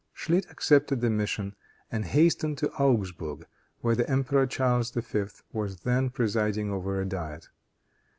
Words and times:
Schlit 0.15 0.49
accepted 0.49 0.99
the 0.99 1.11
mission 1.11 1.55
and 1.91 2.03
hastened 2.05 2.57
to 2.57 2.71
Augsburg, 2.79 3.45
where 3.81 3.93
the 3.95 4.09
Emperor 4.09 4.47
Charles 4.47 4.89
V. 4.89 5.25
was 5.53 5.81
then 5.81 6.09
presiding 6.09 6.71
over 6.71 6.99
a 6.99 7.05
diet. 7.05 7.49